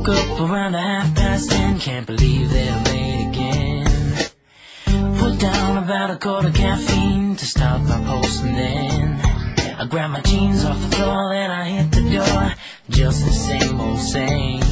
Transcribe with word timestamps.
woke 0.00 0.16
up 0.16 0.40
around 0.40 0.74
a 0.74 0.80
half 0.80 1.14
past 1.14 1.50
ten, 1.50 1.78
can't 1.78 2.06
believe 2.06 2.50
they're 2.50 2.82
late 2.84 3.28
again. 3.28 3.86
Put 5.18 5.38
down 5.38 5.82
about 5.82 6.10
a 6.10 6.16
quarter 6.16 6.50
caffeine 6.50 7.36
to 7.36 7.44
stop 7.44 7.82
my 7.82 8.02
pulse 8.04 8.40
and 8.42 8.56
then 8.56 9.20
I 9.78 9.86
grab 9.86 10.10
my 10.10 10.20
jeans 10.22 10.64
off 10.64 10.80
the 10.80 10.96
floor 10.96 11.34
and 11.34 11.52
I 11.52 11.64
hit 11.68 11.90
the 11.90 12.16
door, 12.16 12.54
just 12.88 13.24
the 13.26 13.32
same 13.32 13.80
old 13.80 13.98
same. 13.98 14.62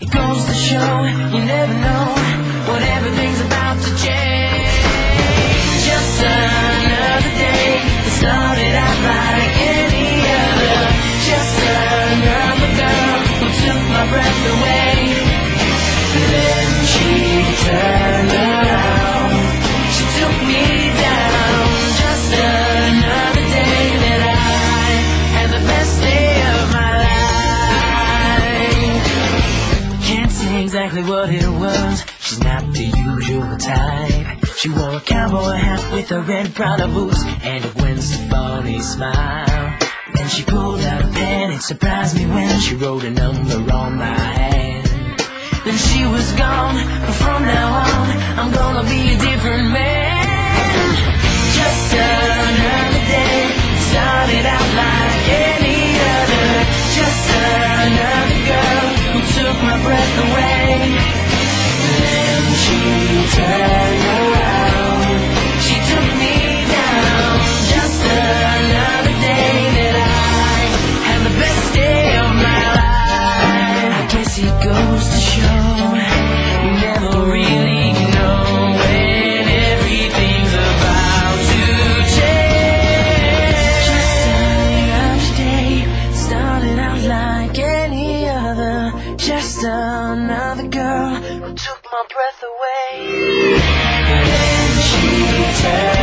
It 0.00 0.10
goes 0.10 0.44
to 0.44 0.54
show 0.54 1.04
you 1.04 1.44
never 1.44 1.74
know 1.74 2.21
exactly 30.72 31.02
what 31.02 31.28
it 31.28 31.48
was. 31.48 32.04
She's 32.20 32.40
not 32.40 32.62
the 32.72 32.84
usual 32.84 33.58
type. 33.58 34.46
She 34.56 34.70
wore 34.70 34.96
a 34.96 35.00
cowboy 35.00 35.52
hat 35.52 35.92
with 35.92 36.10
a 36.12 36.22
red 36.22 36.54
Prada 36.54 36.88
boots 36.88 37.22
and 37.42 37.62
a 37.62 37.68
Gwen 37.74 38.00
Stefani 38.00 38.80
smile. 38.80 39.51
Then 40.22 40.30
she 40.30 40.44
pulled 40.44 40.80
out 40.82 41.02
a 41.02 41.08
pen. 41.08 41.50
It 41.50 41.62
surprised 41.62 42.16
me 42.16 42.26
when 42.26 42.60
she 42.60 42.76
wrote 42.76 43.02
a 43.02 43.10
number 43.10 43.58
on 43.72 43.96
my 43.96 44.14
hand. 44.14 44.86
Then 45.64 45.76
she 45.76 46.06
was 46.06 46.30
gone, 46.38 46.76
but 46.76 47.16
from 47.22 47.42
now 47.42 47.68
on, 47.82 48.06
I'm 48.38 48.52
gonna 48.52 48.88
be 48.88 49.02
a 49.14 49.18
different 49.18 49.66
man. 49.74 50.94
Just 51.58 51.94
another 51.98 53.02
day, 53.10 53.50
started 53.90 54.46
out 54.46 54.70
like 54.82 55.26
any 55.50 55.80
other. 56.14 56.50
Just 56.98 57.24
another 57.82 58.40
girl 58.46 58.86
who 59.10 59.20
took 59.34 59.56
my 59.66 59.76
breath 59.82 60.14
away. 60.22 60.62
Then 61.98 62.42
she 62.62 62.78
turned 63.34 63.81
Another 89.64 90.66
girl 90.66 91.14
who 91.14 91.54
took 91.54 91.84
my 91.84 92.04
breath 92.10 92.42
away. 92.42 93.60
Then 94.08 94.80
she. 95.96 96.01